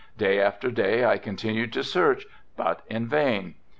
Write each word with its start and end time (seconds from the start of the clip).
Day 0.17 0.41
after 0.41 0.71
day 0.71 1.05
I 1.05 1.19
continued 1.19 1.71
the 1.73 1.83
search 1.83 2.25
but 2.57 2.81
in 2.89 3.05
vain. 3.07 3.53